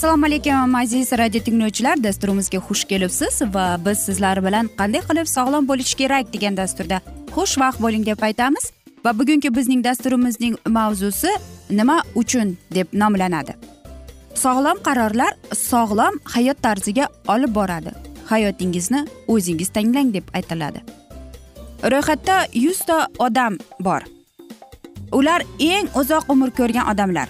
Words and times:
assalomu 0.00 0.26
alaykum 0.26 0.74
aziz 0.74 1.12
radio 1.12 1.40
tinglovchilar. 1.40 2.02
Dasturimizga 2.02 2.58
xush 2.58 2.84
kelibsiz 2.84 3.42
va 3.54 3.76
biz 3.86 3.98
sizlar 3.98 4.38
bilan 4.44 4.68
qanday 4.78 5.02
qilib 5.08 5.26
sog'lom 5.26 5.68
bo'lish 5.68 5.94
kerak 6.00 6.32
degan 6.32 6.56
dasturda 6.56 7.00
xushvaqt 7.34 7.82
bo'ling 7.84 8.06
deb 8.06 8.22
aytamiz. 8.28 8.64
Va 9.04 9.12
bugungi 9.18 9.54
bizning 9.56 9.84
dasturimizning 9.84 10.56
mavzusi 10.76 11.30
nima 11.70 12.02
uchun 12.14 12.56
deb 12.74 12.86
nomlanadi. 12.92 13.54
Sog'lom 14.34 14.78
qarorlar 14.86 15.32
sog'lom 15.52 16.14
hayot 16.24 16.62
tarziga 16.62 17.06
olib 17.28 17.54
boradi. 17.54 17.92
Hayotingizni 18.30 19.04
o'zingiz 19.28 19.68
tanglang 19.68 20.14
deb 20.14 20.24
aytiladi. 20.34 20.99
Ro'yxatda 21.82 22.46
yuzta 22.54 23.08
odam 23.18 23.58
bor. 23.80 24.02
Ular 25.12 25.42
eng 25.58 25.88
uzoq 25.96 26.24
umr 26.28 26.50
ko'rgan 26.50 26.94
odamlar. 26.94 27.28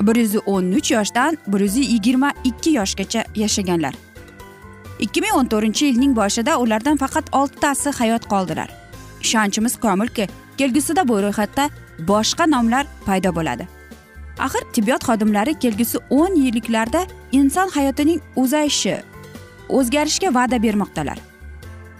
Bir 0.00 0.16
yuz 0.16 0.36
o'n 0.46 0.72
uch 0.72 0.90
yoshdan 0.90 1.38
bir 1.46 1.60
yuz 1.60 1.76
yigirma 1.76 2.32
ikki 2.44 2.70
yoshgacha 2.70 3.24
yashaganlar. 3.34 3.94
ikki 4.98 5.20
ming 5.20 5.34
o'n 5.38 5.46
to'rtinchi 5.52 5.90
yilning 5.90 6.14
boshida 6.16 6.58
ulardan 6.62 6.96
faqat 7.02 7.30
oltitasi 7.40 7.90
hayot 7.98 8.26
qoldilar. 8.32 8.70
Ishonchimiz 9.22 9.76
komilki 9.84 10.28
kelgusida 10.58 11.08
bu 11.08 11.20
ro'yxatda 11.22 11.68
boshqa 12.10 12.46
nomlar 12.50 12.86
paydo 13.06 13.34
bo'ladi. 13.38 13.68
Axir 14.46 14.62
tibbiyot 14.74 15.02
xodimlari 15.08 15.54
kelgusi 15.62 15.98
o'n 16.10 16.34
yilliklarda 16.44 17.06
inson 17.32 17.68
hayotining 17.76 18.20
uzayishi 18.36 18.96
o'zgarishga 19.68 20.34
va'da 20.34 20.62
bermoqdalar. 20.62 21.18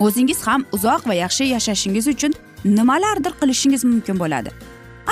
O'zingiz 0.05 0.41
ham 0.47 0.65
uzoq 0.73 1.09
va 1.09 1.15
yaxshi 1.15 1.45
yashashingiz 1.55 2.09
uchun 2.15 2.33
nimalardir 2.65 3.33
qilishingiz 3.41 3.85
mumkin 3.85 4.17
bo'ladi. 4.23 4.51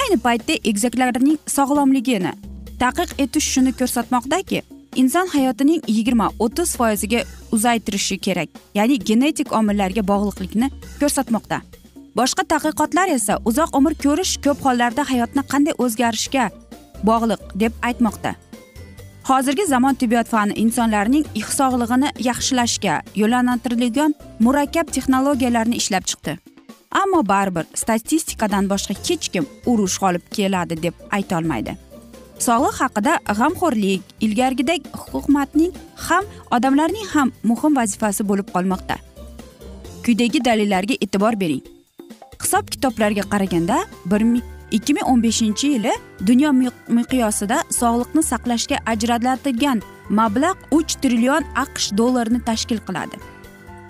Ayni 0.01 0.19
paytda 0.27 0.55
egizaklarning 0.71 1.39
sog'lomligini 1.57 2.33
taqiq 2.83 3.11
etish 3.25 3.49
shuni 3.55 3.73
ko'rsatmoqdaki 3.81 4.63
inson 5.03 5.27
hayotining 5.37 5.81
yigirma 5.97 6.27
o'ttiz 6.45 6.77
foiziga 6.81 7.21
uzaytirishi 7.53 8.19
kerak 8.27 8.49
ya'ni 8.79 8.99
genetik 9.09 9.53
omillarga 9.59 10.03
bog'liqlikni 10.13 10.71
ko'rsatmoqda. 11.01 11.61
Boshqa 12.19 12.43
tadqiqotlar 12.53 13.09
esa 13.19 13.35
uzoq 13.49 13.71
umr 13.79 13.95
ko'rish 14.05 14.33
ko'p 14.45 14.65
hollarda 14.67 15.03
hayotni 15.11 15.43
qanday 15.53 15.75
o'zgarishga 15.85 16.45
bog'liq 17.09 17.41
deb 17.63 17.73
aytmoqda. 17.89 18.31
Hozirgi 19.29 19.67
zamon 19.67 19.95
tibbiyot 19.95 20.29
fani 20.29 20.55
insonlarning 20.63 21.25
sog'lig'ini 21.59 22.11
yaxshilashga 22.29 22.95
yo'llantirilgan 23.21 24.15
murakkab 24.47 24.93
texnologiyalarni 24.97 25.77
ishlab 25.83 26.05
chiqdi. 26.11 26.37
Ammo 27.03 27.21
baribir 27.33 27.65
statistikadan 27.83 28.69
boshqa 28.73 28.95
hech 29.09 29.27
kim 29.35 29.49
urush 29.73 29.99
olib 30.09 30.25
keladi 30.37 30.83
deb 30.85 30.95
aytolmaydi. 31.19 31.75
Sog'liq 32.47 32.77
haqida 32.83 33.13
g'amxo'rlik 33.39 34.03
ilgarigidek 34.27 34.83
hukumatning 35.13 35.73
ham 36.07 36.25
odamlarning 36.57 37.09
ham 37.15 37.33
muhim 37.51 37.77
vazifasi 37.81 38.29
bo'lib 38.31 38.49
qolmoqda. 38.55 38.97
Quyidagi 40.05 40.45
dalillarga 40.49 40.95
e'tibor 41.05 41.41
bering. 41.43 41.65
Hisob 42.43 42.65
kitoblarga 42.75 43.25
qaraganda 43.33 43.77
bir 44.11 44.23
ikki 44.71 44.95
ming 44.95 45.07
o'n 45.07 45.23
beshinchi 45.23 45.67
yili 45.75 45.93
dunyo 46.27 46.53
miqyosida 46.89 47.63
sog'liqni 47.71 48.23
saqlashga 48.23 48.77
ajratilgan 48.87 49.83
mablag' 50.11 50.67
uch 50.71 50.97
trillion 51.03 51.45
aqsh 51.55 51.93
dollarini 51.99 52.41
tashkil 52.45 52.81
qiladi. 52.89 53.17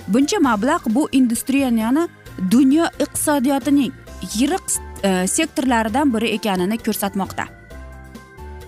Buncha 0.08 0.38
mablag' 0.38 0.88
bu 0.94 1.08
industriyani 1.12 2.08
dunyo 2.50 2.86
iqtisodiyotining 3.00 3.92
yirik 4.34 4.66
e, 5.02 5.26
sektorlaridan 5.26 6.14
biri 6.14 6.26
ekanini 6.36 6.78
ko'rsatmoqda. 6.78 7.46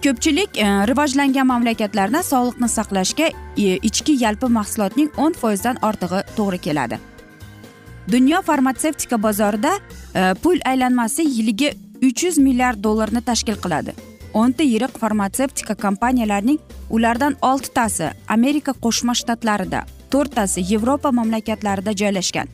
Ko'pchilik 0.04 0.58
e, 0.58 0.66
rivojlangan 0.90 1.46
mamlakatlarda 1.46 2.22
sog'liqni 2.22 2.68
saqlashga 2.68 3.30
e, 3.56 3.76
ichki 3.76 4.16
yalpi 4.24 4.46
mahsulotning 4.46 5.10
o'n 5.16 5.32
foizdan 5.32 5.80
ortig'i 5.82 6.22
to'g'ri 6.36 6.58
keladi. 6.58 6.98
Dunyo 8.12 8.42
farmatsevtika 8.42 9.22
bozorida 9.22 9.72
e, 10.14 10.34
pul 10.42 10.58
aylanmasi 10.64 11.22
yiliga 11.22 11.74
uch 12.02 12.22
yuz 12.24 12.38
milliard 12.38 12.82
dollarni 12.82 13.20
tashkil 13.20 13.56
qiladi. 13.64 13.92
O'nta 14.34 14.62
yirik 14.62 14.98
farmatsevtika 15.02 15.74
kompaniyalarining 15.74 16.58
ulardan 16.90 17.36
oltitasi 17.42 18.10
amerika 18.28 18.72
qo'shma 18.84 19.14
shtatlarida 19.20 19.80
to'rttasi 20.12 20.64
yevropa 20.72 21.12
mamlakatlarida 21.18 21.92
joylashgan. 22.00 22.48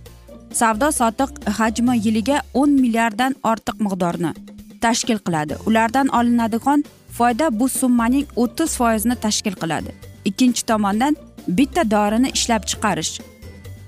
Savdo 0.60 0.88
sotiq 1.00 1.30
hajmi 1.58 1.98
yiliga 2.06 2.42
o'n 2.54 2.70
milliarddan 2.82 3.34
ortiq 3.50 3.76
miqdorni 3.86 4.32
tashkil 4.80 5.18
qiladi. 5.26 5.54
Ulardan 5.66 6.08
olinadigan 6.18 6.84
foyda 7.18 7.50
bu 7.60 7.68
summaning 7.68 8.26
o'ttiz 8.36 8.76
foizini 8.80 9.16
tashkil 9.26 9.56
qiladi. 9.62 9.90
Ikkinchi 10.24 10.66
tomondan 10.70 11.16
bitta 11.48 11.90
dorini 11.90 12.30
ishlab 12.38 12.62
chiqarish 12.70 13.20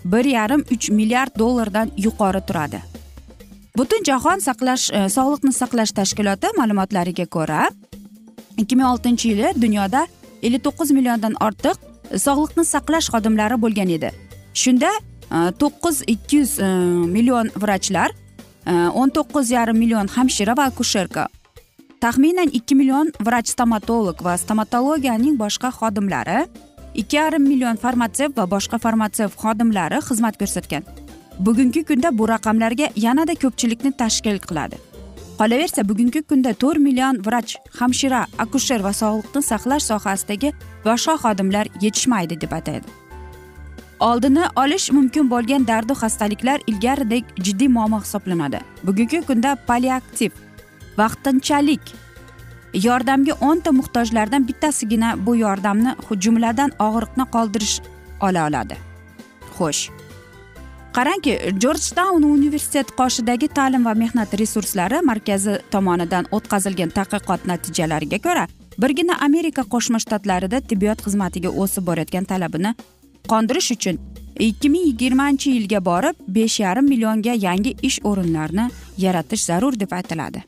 bir 0.05 0.25
yarim 0.25 0.63
uch 0.75 0.91
milliard 0.91 1.39
dollardan 1.39 1.91
yuqori 1.97 2.41
turadi. 2.49 2.81
Butun 3.77 4.05
jahon 4.09 4.41
saqlash 4.41 4.89
e, 4.89 5.01
sog'liqni 5.13 5.53
saqlash 5.53 5.93
tashkiloti 5.99 6.53
ma'lumotlariga 6.59 7.27
ko'ra 7.37 7.67
ikki 8.63 8.79
ming 8.79 8.89
oltinchi 8.89 9.33
yili 9.33 9.51
dunyoda 9.65 10.07
ellik 10.43 10.63
to'qqiz 10.67 10.93
milliondan 10.97 11.37
ortiq 11.47 11.77
e, 12.11 12.19
sog'liqni 12.27 12.65
saqlash 12.65 13.11
xodimlari 13.13 13.61
bo'lgan 13.65 13.93
edi. 13.99 14.13
Shunda 14.63 14.93
e, 14.97 15.39
to'qqiz 15.63 16.05
ikki 16.15 16.41
yuz 16.41 16.59
e, 16.59 16.71
million 17.17 17.53
vrachlar 17.63 18.11
e, 18.13 18.73
o'n 19.01 19.13
to'qqiz 19.19 19.53
yarim 19.57 19.79
million 19.83 20.09
hamshira 20.17 20.57
va 20.59 20.71
akusherka 20.73 21.29
taxminan 22.01 22.53
ikki 22.59 22.75
million 22.81 23.13
vrach 23.29 23.53
stomatolog 23.55 24.23
va 24.27 24.39
stomatologiyaning 24.45 25.37
boshqa 25.43 25.73
xodimlari 25.81 26.45
ikki 27.03 27.17
yarim 27.21 27.45
million 27.53 27.77
farmatsev 27.85 28.37
va 28.41 28.49
boshqa 28.55 28.81
farmatsev 28.85 29.37
xodimlari 29.43 30.01
xizmat 30.09 30.41
ko'rsatgan. 30.41 31.06
Bugungi 31.39 31.85
kunda 31.85 32.19
bu 32.19 32.29
raqamlarga 32.29 32.91
yanada 32.97 33.35
ko'pchilikni 33.35 33.93
tashkil 33.93 34.39
qiladi. 34.39 34.77
Qolaversa 35.39 35.89
bugungi 35.89 36.23
kunda 36.23 36.53
to'rt 36.53 36.79
million 36.79 37.19
vrach 37.27 37.57
hamshira 37.79 38.27
akusher 38.39 38.81
va 38.85 38.93
sog'liqni 39.03 39.43
saqlash 39.51 39.85
sohasidagi 39.91 40.53
boshqa 40.85 41.15
xodimlar 41.25 41.67
yetishmaydi 41.85 42.41
deb 42.41 42.53
ataydi. 42.53 42.87
Oldini 44.01 44.45
olish 44.63 44.87
mumkin 44.93 45.31
bo'lgan 45.31 45.67
dardu 45.69 45.93
xastaliklar 46.03 46.59
ilgaridek 46.67 47.25
jiddiy 47.45 47.69
muammo 47.69 48.01
hisoblanadi. 48.01 48.61
Bugungi 48.87 49.21
kunda 49.29 49.57
paliaktiv 49.69 50.33
vaqtinchalik 50.99 51.85
yordamga 52.87 53.35
o'nta 53.41 53.73
muhtojlardan 53.73 54.49
bittasigina 54.49 55.15
bu 55.27 55.37
yordamni 55.37 55.95
jumladan 56.25 56.71
og'riqni 56.89 57.25
qoldirish 57.35 57.77
ola 58.21 58.47
oladi. 58.49 58.77
Xo'sh. 59.59 60.06
Qarangki 60.97 61.33
jorj 61.63 61.87
taun 61.97 62.25
universiteti 62.25 62.95
qoshidagi 63.01 63.49
ta'lim 63.57 63.83
va 63.85 63.93
mehnat 64.03 64.31
resurslari 64.41 65.03
markazi 65.11 65.59
tomonidan 65.75 66.29
o'tkazilgan 66.37 66.95
tadqiqot 66.99 67.45
natijalariga 67.51 68.19
ko'ra 68.27 68.45
birgina 68.85 69.19
amerika 69.29 69.67
qo'shma 69.75 70.01
shtatlarida 70.05 70.63
tibbiyot 70.71 71.05
xizmatiga 71.07 71.53
o'sib 71.65 71.87
borayotgan 71.91 72.31
talabini 72.33 72.73
qondirish 73.33 73.71
uchun 73.77 74.01
ikki 74.49 74.73
ming 74.73 74.89
yigirmanchi 74.89 75.55
yilga 75.59 75.85
borib 75.91 76.27
besh 76.41 76.59
yarim 76.65 76.89
millionga 76.93 77.39
yangi 77.47 77.77
ish 77.89 78.01
o'rinlarini 78.11 78.69
yaratish 79.05 79.47
zarur 79.51 79.81
deb 79.81 79.93
aytiladi. 80.01 80.45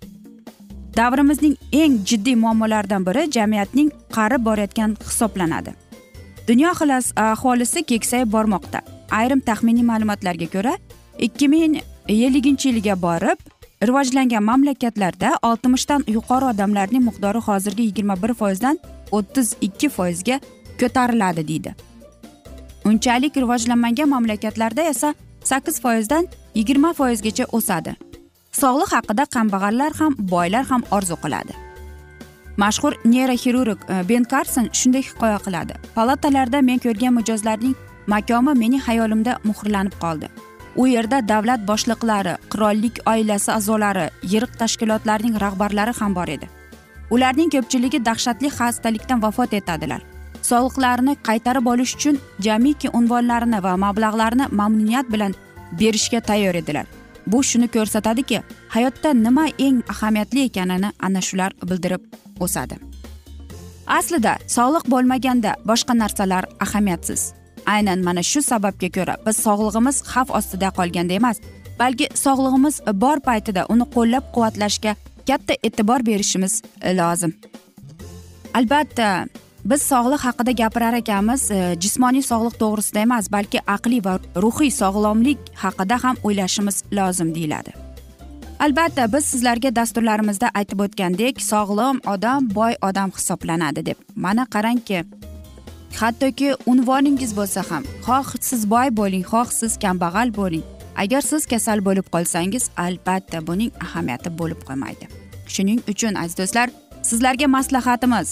Davrimizning 0.97 1.57
eng 1.73 2.03
jiddiy 2.11 2.37
muammolaridan 2.45 3.05
biri 3.09 3.31
jamiyatning 3.37 3.91
qarib 4.17 4.45
borayotgan 4.51 4.97
hisoblanadi. 5.09 5.75
Dunyo 6.49 6.73
aholisi 7.31 7.83
keksayib 7.91 8.33
bormoqda. 8.33 8.98
Ayrim 9.11 9.41
taxminiy 9.41 9.85
ma'lumotlarga 9.91 10.49
ko'ra 10.55 10.75
ikki 11.19 11.49
ming 11.49 11.79
elliginchi 12.09 12.69
yilga 12.69 13.03
borib 13.03 13.39
rivojlangan 13.89 14.43
mamlakatlarda 14.43 15.31
oltmishdan 15.43 16.05
yuqori 16.17 16.45
odamlarning 16.53 17.05
miqdori 17.09 17.41
hozirgi 17.49 17.83
yigirma 17.83 18.17
bir 18.23 18.35
foizdan 18.35 18.79
o'ttiz 19.13 19.55
ikki 19.61 19.89
foizga 19.89 20.41
ko'tariladi 20.81 21.49
deydi. 21.49 21.75
Unchalik 22.85 23.37
rivojlanmagan 23.37 24.09
mamlakatlarda 24.09 24.83
esa 24.83 25.15
sakkiz 25.45 25.81
foizdan 25.81 26.29
yigirma 26.55 26.93
foizgacha 26.93 27.45
o'sadi. 27.53 27.95
Sog'liq 28.53 28.93
haqida 28.97 29.25
kambag'allar 29.35 29.93
ham 30.01 30.15
boylar 30.19 30.65
ham 30.65 30.83
orzu 30.91 31.17
qiladi. 31.25 31.53
Mashhur 32.57 32.93
neyroxirurg 33.05 33.79
eh, 33.89 34.03
ben 34.09 34.25
karson 34.25 34.69
shunday 34.73 35.03
hikoya 35.03 35.39
qiladi. 35.47 35.75
Palatalarda 35.95 36.63
men 36.63 36.79
ko'rgan 36.79 37.15
mijozlarning 37.15 37.77
makomi 38.13 38.55
mening 38.63 38.83
xayolimda 38.87 39.39
muhrlanib 39.45 39.95
qoldi. 40.03 40.29
U 40.81 40.87
yerda 40.87 41.19
davlat 41.29 41.65
boshliqlari 41.71 42.35
qirollik 42.53 43.01
oilasi 43.13 43.51
a'zolari 43.59 44.07
yirik 44.33 44.53
tashkilotlarning 44.61 45.41
rahbarlari 45.45 45.93
ham 46.01 46.15
bor 46.19 46.29
edi. 46.37 46.47
Ularning 47.15 47.51
ko'pchiligi 47.55 47.99
dahshatli 48.09 48.49
xastalikdan 48.59 49.23
vafot 49.23 49.55
etadilar. 49.61 50.03
Soliqlarni 50.51 51.17
qaytarib 51.29 51.67
olish 51.73 51.95
uchun 51.97 52.21
jamiki 52.47 52.89
unvonlarini 52.99 53.63
va 53.67 53.73
mablag'larni 53.85 54.47
mamnuniyat 54.61 55.11
bilan 55.15 55.35
berishga 55.81 56.21
tayyor 56.21 56.55
edilar. 56.55 56.87
Bu 57.27 57.43
shuni 57.43 57.69
ko'rsatadiki 57.69 58.43
hayotda 58.75 59.11
nima 59.25 59.47
eng 59.67 59.83
ahamiyatli 59.93 60.45
ekanini 60.49 60.93
ana 61.07 61.21
shular 61.21 61.53
bildirib 61.71 62.03
o'sadi. 62.41 62.79
Aslida 63.99 64.33
sog'liq 64.57 64.85
bo'lmaganda 64.93 65.57
boshqa 65.71 65.99
narsalar 65.99 66.45
ahamiyatsiz. 66.65 67.21
Aynan 67.75 68.05
mana 68.09 68.23
shu 68.31 68.43
sababga 68.51 68.89
ko'ra 68.97 69.15
biz 69.27 69.37
sog'lig'imiz 69.47 69.97
xavf 70.13 70.31
ostida 70.39 70.69
qolganda 70.79 71.15
emas 71.21 71.41
balki 71.81 72.07
sog'lig'imiz 72.25 72.81
bor 73.05 73.19
paytida 73.29 73.67
uni 73.75 73.87
qo'llab 73.97 74.33
quvvatlashga 74.35 74.95
katta 75.29 75.55
e'tibor 75.67 76.07
berishimiz 76.07 76.63
e, 76.83 76.97
lozim. 77.01 77.33
Albatta 78.59 79.27
biz 79.71 79.83
sog'liq 79.83 80.23
haqida 80.29 80.53
gapirar 80.63 80.95
ekanmiz 81.03 81.51
e, 81.51 81.59
jismoniy 81.83 82.25
sog'liq 82.31 82.57
to'g'risida 82.63 83.05
emas 83.07 83.29
balki 83.33 83.61
aqliy 83.77 84.01
va 84.07 84.15
ruhiy 84.45 84.73
sog'lomlik 84.81 85.53
haqida 85.65 86.01
ham 86.05 86.17
o'ylashimiz 86.25 86.83
lozim 86.99 87.35
deyiladi. 87.35 87.77
Albatta 88.65 89.05
biz 89.13 89.25
sizlarga 89.33 89.71
dasturlarimizda 89.75 90.49
aytib 90.61 90.81
o'tgandek 90.87 91.43
sog'lom 91.51 92.01
odam 92.15 92.49
boy 92.55 92.75
odam 92.89 93.13
hisoblanadi 93.17 93.85
deb. 93.91 93.99
Mana 94.17 94.47
qarangki 94.55 95.05
hattoki 96.01 96.55
unvoningiz 96.67 97.33
bo'lsa 97.37 97.63
ham 97.71 97.85
xoh 98.07 98.29
siz 98.41 98.71
boy 98.71 98.89
bo'ling 99.01 99.25
xoh 99.31 99.49
siz 99.61 99.79
kambag'al 99.85 100.35
bo'ling. 100.37 100.65
Agar 100.97 101.23
siz 101.23 101.47
kasal 101.47 101.79
bo'lib 101.87 102.07
qolsangiz 102.15 102.71
albatta 102.77 103.47
buning 103.47 103.71
ahamiyati 103.85 104.31
bo'lib 104.39 104.61
qolmaydi. 104.69 105.07
Shuning 105.55 105.81
uchun 105.93 106.15
aziz 106.15 106.39
do'stlar 106.41 106.69
sizlarga 107.03 107.47
maslahatimiz. 107.57 108.29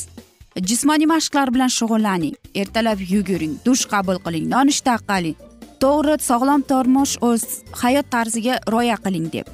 Jismoniy 0.69 1.07
mashqlar 1.15 1.55
bilan 1.55 1.71
shug'ullaning 1.79 2.35
ertalab 2.55 2.99
yuguring 3.13 3.55
dush 3.67 3.85
qabul 3.93 4.19
qiling 4.25 4.47
nonushta 4.55 4.97
qiling. 5.11 5.37
To'g'ri 5.83 6.17
sog'lom 6.31 6.63
turmush 6.71 7.15
o'z 7.29 7.45
hayot 7.83 8.07
tarziga 8.15 8.55
rioya 8.73 8.97
qiling 9.05 9.29
deb. 9.37 9.47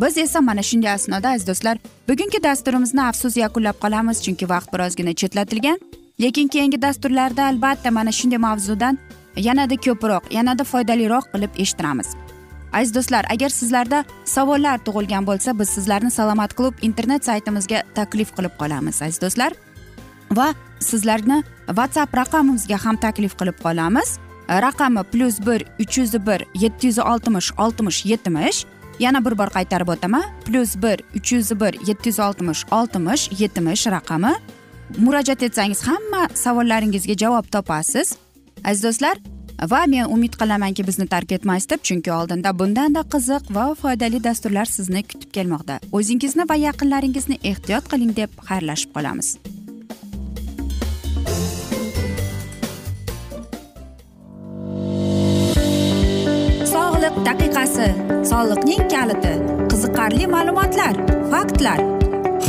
Biz 0.00 0.18
esa 0.18 0.40
mana 0.40 0.62
shunday 0.62 0.92
asnoda 0.98 1.28
aziz 1.34 1.46
do'stlar 1.50 1.76
bugungi 2.08 2.42
dasturimizni 2.48 3.02
afsus 3.10 3.36
yakunlab 3.36 3.76
qolamiz 3.84 4.18
chunki 4.24 4.48
vaqt 4.52 4.68
birozgina 4.74 5.12
chetlatilgan. 5.20 5.78
Lekin 6.20 6.48
keyingi 6.48 6.82
dasturlarda 6.82 7.46
albatta 7.46 7.90
mana 7.90 8.12
shunday 8.12 8.38
mavzudan 8.38 8.98
yanada 9.36 9.76
ko'proq 9.86 10.30
yanada 10.30 10.64
foydaliroq 10.64 11.24
qilib 11.32 11.52
eshittiramiz. 11.62 12.08
Aziz 12.72 12.94
do'stlar 12.94 13.24
agar 13.30 13.48
sizlarda 13.48 14.04
savollar 14.24 14.78
tug'ilgan 14.86 15.26
bo'lsa 15.26 15.58
biz 15.58 15.68
sizlarni 15.68 16.10
salomat 16.10 16.54
klub 16.54 16.74
internet 16.82 17.24
saytimizga 17.24 17.82
taklif 17.94 18.30
qilib 18.36 18.54
qolamiz 18.60 19.02
aziz 19.02 19.20
do'stlar. 19.22 19.52
Va 20.38 20.54
sizlarni 20.80 21.42
whatsapp 21.66 22.16
raqamimizga 22.16 22.78
ham 22.84 22.96
taklif 22.96 23.34
qilib 23.40 23.58
qolamiz. 23.64 24.18
Raqami 24.48 25.02
plyus 25.12 25.40
bir 25.46 25.64
uch 25.80 25.98
yuz 25.98 26.14
bir 26.26 26.40
yetti 26.54 26.86
yuz 26.86 26.98
oltmish 26.98 27.52
oltmish 27.58 28.06
yetmish. 28.06 28.66
Yana 28.98 29.24
bir 29.24 29.38
bor 29.38 29.50
qaytarib 29.56 29.88
o'taman. 29.88 30.24
Plyus 30.46 30.76
bir 30.82 30.98
uch 31.16 31.32
yuz 31.32 31.50
bir 31.60 31.72
yetti 31.88 32.08
yuz 32.08 32.20
oltmish 32.20 32.64
oltmish 32.70 33.30
yetmish 33.40 33.86
raqami. 33.86 34.34
Murojaat 34.98 35.42
etsangiz 35.42 35.82
hamma 35.82 36.28
savollaringizga 36.34 37.16
javob 37.22 37.46
topasiz. 37.50 38.16
Aziz 38.64 38.82
do'stlar 38.84 39.16
va 39.70 39.84
men 39.86 40.10
umid 40.14 40.36
qilamanki 40.40 40.86
bizni 40.86 41.06
tark 41.06 41.32
etmaysiz 41.32 41.70
deb 41.70 41.82
chunki 41.88 42.12
oldinda 42.12 42.52
bundanda 42.58 43.02
qiziq 43.14 43.50
va 43.56 43.66
foydali 43.82 44.22
dasturlar 44.24 44.70
sizni 44.76 45.02
kutib 45.02 45.30
kelmoqda. 45.36 45.80
O'zingizni 45.92 46.48
va 46.50 46.56
yaqinlaringizni 46.68 47.40
ehtiyot 47.50 47.90
qiling 47.92 48.14
deb 48.16 48.30
xayrlashib 48.48 48.94
qolamiz. 48.96 49.34
Sog'liq 56.74 57.20
daqiqasi 57.28 57.90
soliqning 58.30 58.88
kaliti 58.94 59.34
qiziqarli 59.70 60.30
ma'lumotlar 60.36 60.94
faktlar. 61.34 62.03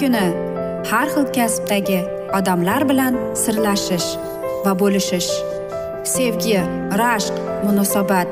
Kuni 0.00 0.26
har 0.90 1.08
xil 1.14 1.26
kasbdagi 1.36 2.00
odamlar 2.38 2.84
bilan 2.88 3.14
sirlashish 3.42 4.08
va 4.64 4.72
bo'lishish 4.80 5.30
sevgi 6.14 6.58
rashq 7.00 7.36
munosabat 7.66 8.28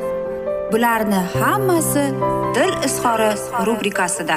bularni 0.72 1.20
hammasi 1.34 2.04
dil 2.56 2.72
izhori 2.88 3.30
rubrikasida. 3.66 4.36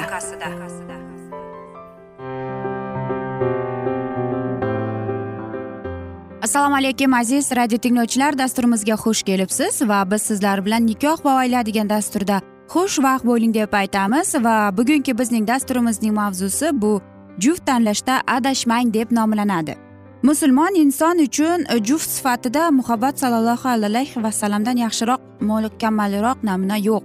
Assalomu 6.42 6.76
alaykum 6.76 7.14
aziz 7.14 7.52
radio 7.56 7.78
tinglovchilar 7.78 8.38
dasturimizga 8.38 8.94
xush 9.04 9.22
kelibsiz 9.22 9.82
va 9.90 10.00
biz 10.10 10.22
sizlar 10.22 10.64
bilan 10.64 10.86
nikoh 10.86 11.24
va 11.24 11.36
oila 11.42 11.66
degan 11.66 11.88
dasturda 11.90 12.40
xushvaqt 12.72 13.24
bo'ling 13.30 13.52
deb 13.54 13.72
aytamiz 13.82 14.34
va 14.46 14.56
bugungi 14.78 15.18
bizning 15.20 15.48
dasturimizning 15.48 16.14
mavzusi 16.14 16.72
bu 16.72 16.92
juft 17.38 17.66
tanlashda 17.66 18.22
adashmang 18.26 18.94
deb 18.94 19.12
nomlanadi. 19.12 19.74
Musulmon 20.22 20.74
inson 20.74 21.18
uchun 21.18 21.64
juft 21.88 22.10
sifatida 22.10 22.70
muhabbat 22.70 23.18
sallallohu 23.18 23.68
alayhi 23.68 24.22
vasallamdan 24.22 24.76
yaxshiroq 24.76 25.20
mukammalroq 25.40 26.38
namuna 26.42 26.76
yo'q. 26.76 27.02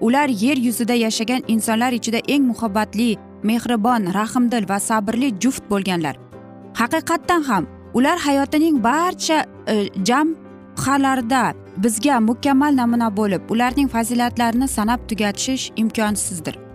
Ular 0.00 0.28
yer 0.28 0.56
yuzida 0.56 0.94
yashagan 0.94 1.42
insonlar 1.48 1.92
ichida 1.92 2.20
eng 2.28 2.42
muhabbatli 2.52 3.16
mehribon 3.42 4.02
rahmdil 4.18 4.68
va 4.68 4.78
sabrli 4.80 5.28
juft 5.40 5.64
bo'lganlar. 5.70 6.16
Haqiqatdan 6.74 7.42
ham 7.48 7.66
ular 7.94 8.18
hayotining 8.18 8.84
barcha 8.84 9.44
e, 9.68 9.74
jamhalarida 10.08 11.54
bizga 11.76 12.20
mukammal 12.20 12.76
namuna 12.76 13.16
bo'lib 13.16 13.42
ularning 13.50 13.88
fazilatlarini 13.88 14.68
sanab 14.68 15.00
tugatish 15.08 15.72
imkonsizdir. 15.76 16.65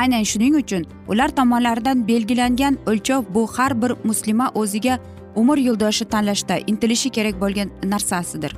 Aynan 0.00 0.24
shuning 0.30 0.54
uchun 0.62 0.82
ular 1.08 1.28
tomonlaridan 1.38 2.08
belgilangan 2.08 2.78
o'lchov 2.90 3.24
bu 3.34 3.46
har 3.56 3.82
bir 3.82 3.92
muslima 4.04 4.50
o'ziga 4.54 4.98
umr 5.40 5.58
yo'ldoshi 5.68 6.04
tanlashda 6.04 6.58
intilishi 6.66 7.10
kerak 7.10 7.40
bo'lgan 7.40 7.70
narsasidir. 7.92 8.52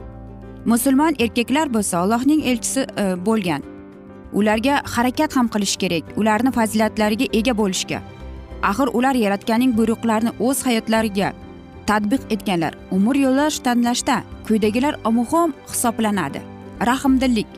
Musulmon 0.72 1.14
erkaklar 1.18 1.74
bo'lsa 1.74 1.98
allohning 1.98 2.42
elchisi 2.50 2.80
e, 2.80 3.04
bo'lgan. 3.26 3.62
Ularga 4.32 4.80
harakat 4.94 5.36
ham 5.36 5.48
qilish 5.54 5.76
kerak 5.82 6.04
ularni 6.16 6.50
fazilatlariga 6.58 7.26
ega 7.38 7.54
bo'lishga. 7.60 8.00
Axir 8.62 8.88
ular 8.98 9.14
yaratganning 9.14 9.76
buyruqlarini 9.78 10.32
o'z 10.40 10.66
hayotlariga 10.66 11.32
tadbiq 11.86 12.22
etganlar 12.34 12.74
umr 12.96 13.16
yo'ldosh 13.24 13.58
tanlashda 13.66 14.16
quyidagilar 14.46 14.94
muhim 15.18 15.54
hisoblanadi. 15.72 16.40
Rahmdillik. 16.90 17.50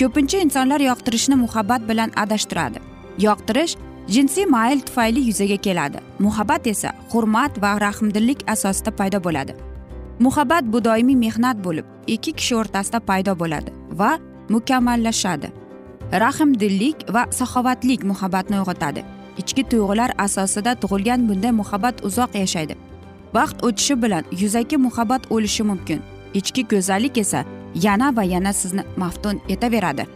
Ko'pincha 0.00 0.38
insonlar 0.46 0.80
yoqtirishni 0.90 1.36
muhabbat 1.44 1.88
bilan 1.88 2.10
adashtiradi. 2.16 2.89
Yoqtirish 3.26 3.76
jinsiy 4.08 4.46
mayl 4.46 4.80
tufayli 4.80 5.20
yuzaga 5.28 5.56
keladi. 5.56 5.98
Muhabbat 6.18 6.66
esa 6.66 6.90
hurmat 7.12 7.62
va 7.62 7.80
rahmdillik 7.86 8.40
asosida 8.54 8.90
paydo 8.90 9.18
bo'ladi. 9.26 9.54
Muhabbat 10.18 10.64
bu 10.72 10.84
doimiy 10.84 11.16
mehnat 11.16 11.56
bo'lib 11.64 11.86
ikki 12.06 12.32
kishi 12.32 12.54
o'rtasida 12.60 13.00
paydo 13.00 13.32
bo'ladi 13.42 13.70
va 14.00 14.10
mukammallashadi 14.48 15.48
rahmdillik 16.12 16.96
va 17.14 17.26
saxovatlik 17.30 18.04
muhabbatni 18.04 18.56
uyg'otadi. 18.60 19.04
Ichki 19.38 19.62
tuyg'ular 19.70 20.10
asosida 20.18 20.74
tug'ilgan 20.82 21.28
bunday 21.28 21.52
muhabbat 21.60 22.04
uzoq 22.04 22.34
yashaydi. 22.34 22.74
Vaqt 23.34 23.62
o'tishi 23.66 23.94
bilan 24.02 24.24
yuzaki 24.40 24.76
muhabbat 24.76 25.22
o'lishi 25.30 25.62
mumkin. 25.62 26.00
Ichki 26.34 26.62
go'zallik 26.72 27.18
esa 27.18 27.44
yana 27.74 28.16
va 28.16 28.24
yana 28.24 28.52
sizni 28.52 28.82
maftun 28.96 29.40
etaveradi. 29.48 30.06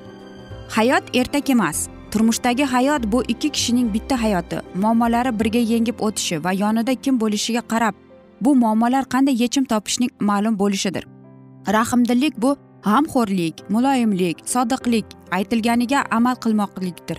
Hayot 0.68 1.04
ertak 1.16 1.50
emas 1.50 1.88
turmushdagi 2.14 2.64
hayot 2.64 3.02
bu 3.12 3.23
ikki 3.28 3.50
kishining 3.50 3.94
bitta 3.94 4.23
hayoti. 4.23 4.59
Muammolari 4.75 5.33
birga 5.40 5.59
yengib 5.59 5.99
o'tishi 6.06 6.37
va 6.44 6.52
yonida 6.52 6.94
kim 6.94 7.18
bo'lishiga 7.23 7.62
qarab 7.73 7.94
bu 8.40 8.54
muammolar 8.54 9.04
qanday 9.14 9.35
yechim 9.42 9.64
topishning 9.73 10.12
ma'lum 10.28 10.59
bo'lishidir. 10.59 11.04
Rahmdillik 11.76 12.35
bu 12.42 12.50
g'amxo'rlik 12.87 13.56
muloyimlik 13.75 14.37
sodiqlik 14.52 15.06
aytilganiga 15.38 16.04
amal 16.18 16.37
qilmoqlikdir. 16.44 17.18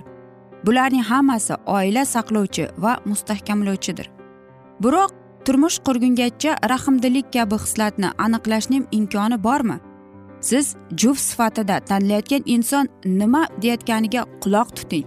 Bularning 0.66 1.06
hammasi 1.12 1.54
oila 1.78 2.06
saqlovchi 2.14 2.66
va 2.84 2.94
mustahkamlovchidir. 3.06 4.08
Biroq 4.84 5.12
turmush 5.46 5.78
qurgungacha 5.88 6.52
rahmdillik 6.74 7.28
kabi 7.36 7.56
xislatni 7.64 8.10
aniqlashning 8.26 8.88
imkoni 9.00 9.44
bormi? 9.48 9.78
Siz 10.46 10.76
juft 11.02 11.22
sifatida 11.22 11.80
tanlayotgan 11.90 12.44
inson 12.46 12.90
nima 13.06 13.48
deyayotganiga 13.62 14.26
quloq 14.42 14.70
tuting. 14.78 15.06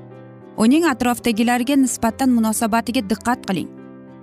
Uning 0.57 0.85
atrofdagilarga 0.93 1.77
nisbatan 1.77 2.31
munosabatiga 2.37 3.03
diqqat 3.11 3.47
qiling. 3.49 3.69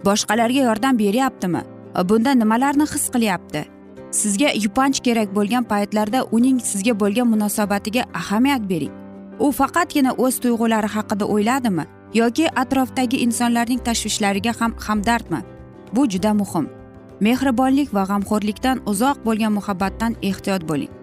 Boshqalarga 0.05 0.61
yordam 0.67 0.99
beryaptimi? 0.99 1.61
Bunda 2.09 2.31
nimalarni 2.41 2.85
his 2.93 3.05
qilyapti? 3.13 3.61
Sizga 4.11 4.49
yupanch 4.63 4.99
kerak 5.05 5.29
bo'lgan 5.37 5.63
paytlarda 5.71 6.19
uning 6.37 6.59
sizga 6.59 6.93
bo'lgan 7.01 7.27
munosabatiga 7.33 8.03
ahamiyat 8.21 8.69
bering. 8.71 8.93
U 9.39 9.51
faqatgina 9.59 10.11
o'z 10.25 10.39
tuyg'ulari 10.43 10.89
haqida 10.95 11.25
o'yladimi? 11.33 11.85
Yoki 12.13 12.45
atrofdagi 12.63 13.17
insonlarning 13.25 13.79
tashvishlariga 13.87 14.53
ham 14.59 14.75
hamdardmi? 14.87 15.39
Bu 15.95 16.09
juda 16.09 16.33
muhim. 16.41 16.67
Mehribonlik 17.19 17.93
va 17.95 18.03
g'amxo'rlikdan 18.11 18.83
uzoq 18.91 19.17
bo'lgan 19.25 19.51
muhabbatdan 19.57 20.15
ehtiyot 20.21 20.63
bo'ling. 20.69 20.94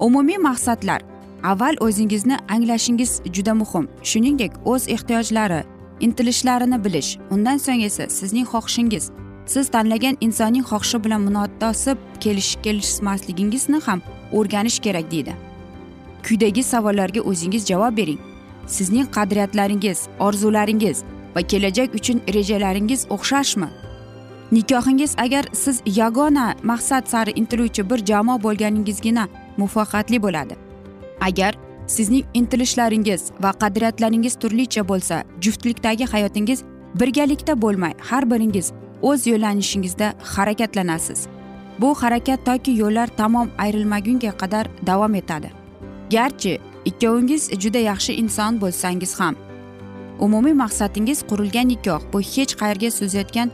Umumiy 0.00 0.38
maqsadlar. 0.38 1.02
Avval 1.42 1.76
o'zingizni 1.80 2.36
anglashingiz 2.48 3.20
juda 3.32 3.54
muhim. 3.54 3.88
Shuningdek 4.02 4.52
o'z 4.64 4.88
ehtiyojlari 4.88 5.64
intilishlarini 6.00 6.84
bilish. 6.84 7.18
Undan 7.30 7.56
so'ng 7.56 7.82
esa 7.82 8.08
sizning 8.08 8.46
xohishingiz. 8.46 9.10
Siz 9.46 9.68
tanlagan 9.68 10.16
insonning 10.20 10.64
xohishi 10.64 11.04
bilan 11.04 11.20
munosib 11.20 11.98
kelish 12.20 12.56
kelishmasligingizni 12.62 13.80
ham 13.86 14.00
o'rganish 14.32 14.78
kerak 14.78 15.10
deydi. 15.10 15.32
Quyidagi 16.22 16.62
savollarga 16.62 17.20
o'zingiz 17.20 17.66
javob 17.66 17.96
bering. 17.96 18.18
Sizning 18.66 19.06
qadriyatlaringiz 19.16 20.08
orzularingiz 20.20 21.02
va 21.36 21.42
kelajak 21.42 21.94
uchun 21.94 22.20
rejalaringiz 22.34 23.06
o'xshashmi? 23.10 23.68
Nikohingiz 24.52 25.14
agar 25.18 25.44
siz 25.52 25.82
yagona 25.86 26.54
maqsad 26.62 27.04
sari 27.06 27.30
intiluvchi 27.30 27.90
bir 27.90 28.04
jamoa 28.06 28.42
bo'lganingizgina 28.42 29.28
muvaffaqiyatli 29.58 30.22
bo'ladi. 30.22 30.54
Agar 31.20 31.58
sizning 31.86 32.24
intilishlaringiz 32.34 33.22
va 33.42 33.50
qadriyatlaringiz 33.62 34.34
turlicha 34.42 34.88
bo'lsa 34.88 35.24
juftlikdagi 35.40 36.04
hayotingiz 36.12 36.62
birgalikda 37.00 37.54
bo'lmay 37.62 37.94
har 38.10 38.30
biringiz 38.30 38.72
o'z 39.02 39.26
yo'llanishingizda 39.26 40.14
harakatlanasiz. 40.34 41.26
Bu 41.78 41.94
harakat 41.94 42.46
toki 42.46 42.70
yo'llar 42.82 43.08
tamom 43.16 43.48
ayrilmagunga 43.58 44.32
qadar 44.40 44.66
davom 44.86 45.14
etadi. 45.14 45.50
Garchi 46.10 46.58
ikkovingiz 46.84 47.50
juda 47.62 47.78
yaxshi 47.78 48.12
inson 48.22 48.60
bo'lsangiz 48.60 49.20
ham 49.20 49.34
umumiy 50.18 50.54
maqsadingiz 50.62 51.22
qurilgan 51.30 51.68
nikoh 51.68 52.02
bu 52.12 52.20
hech 52.20 52.52
qayerga 52.60 52.90
suzayotgan 52.98 53.50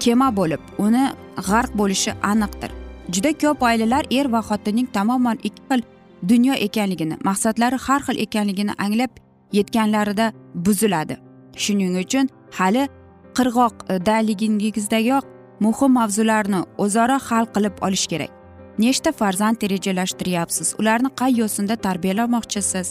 kema 0.00 0.28
bo'lib 0.38 0.60
uni 0.78 1.04
g'arq 1.48 1.70
bo'lishi 1.80 2.12
aniqdir. 2.32 2.70
Juda 3.14 3.32
ko'p 3.42 3.62
oilalar 3.62 4.04
er 4.10 4.26
va 4.34 4.40
xotinning 4.48 4.88
tamoman 4.96 5.38
ikki 5.48 5.62
xil 5.68 5.82
dunyo 6.30 6.54
ekanligini 6.66 7.16
maqsadlari 7.28 7.78
har 7.86 8.00
xil 8.06 8.18
ekanligini 8.26 8.72
anglab 8.78 9.12
yetganlarida 9.52 10.32
buziladi. 10.54 11.16
Shuning 11.62 11.94
uchun 12.04 12.26
hali 12.58 12.88
qirg'oqdaligingizdayoq 13.36 15.24
muhim 15.60 15.92
mavzularni 15.98 16.60
o'zaro 16.84 17.18
hal 17.28 17.44
qilib 17.54 17.74
olish 17.86 18.06
kerak. 18.12 18.30
Nechta 18.78 19.12
farzand 19.12 19.56
rejalashtiryapsiz? 19.72 20.74
Ularni 20.80 21.10
qay 21.20 21.32
yo'sinda 21.40 21.76
tarbiyalamoqchisiz? 21.86 22.88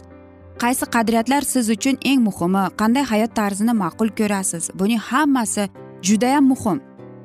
Qaysi 0.61 0.85
qadriyatlar 0.95 1.41
siz 1.41 1.69
uchun 1.75 1.95
eng 2.09 2.21
muhimi? 2.27 2.63
Qanday 2.79 3.03
hayot 3.11 3.31
tarzini 3.39 3.73
ma'qul 3.83 4.09
ko'rasiz? 4.19 4.63
Buning 4.79 5.01
hammasi 5.09 5.63
judayam 6.07 6.45
muhim. 6.51 6.77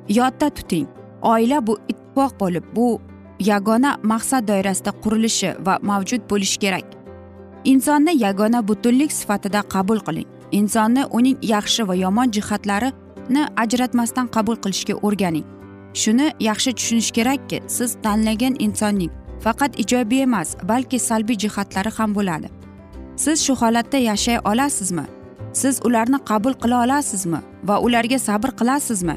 Yodda 0.09 0.49
tuting. 0.57 0.87
Oila 1.21 1.67
bu 1.67 1.77
ittifoq 2.11 2.39
bo'lib 2.39 2.63
bu 2.75 2.99
yagona 3.39 3.97
maqsad 4.03 4.47
doirasida 4.47 4.91
qurilishi 5.03 5.55
va 5.65 5.79
mavjud 5.81 6.21
bo'lishi 6.29 6.59
kerak. 6.59 6.85
Insonni 7.63 8.23
yagona 8.23 8.67
butunlik 8.67 9.11
sifatida 9.11 9.61
qabul 9.61 9.99
qiling. 9.99 10.27
Insonni 10.51 11.05
uning 11.11 11.37
yaxshi 11.41 11.87
va 11.87 11.95
yomon 11.95 12.31
jihatlarini 12.31 13.43
ajratmasdan 13.57 14.27
qabul 14.27 14.55
qilishga 14.63 14.93
o'rganing. 15.01 15.45
Shuni 15.93 16.27
yaxshi 16.39 16.71
tushunish 16.77 17.11
kerakki 17.11 17.61
siz 17.67 17.95
tanlagan 18.03 18.55
insonning 18.59 19.11
faqat 19.43 19.79
ijobiy 19.83 20.21
emas 20.21 20.55
balki 20.63 20.99
salbiy 20.99 21.37
jihatlari 21.43 21.91
ham 21.97 22.15
bo'ladi. 22.15 22.47
Siz 23.15 23.37
shu 23.45 23.53
holatda 23.61 23.97
yashay 23.97 24.37
olasizmi? 24.51 25.05
Siz 25.53 25.79
ularni 25.87 26.19
qabul 26.29 26.53
qila 26.61 26.83
olasizmi 26.85 27.39
va 27.67 27.75
ularga 27.85 28.19
sabr 28.19 28.49
qilasizmi? 28.59 29.15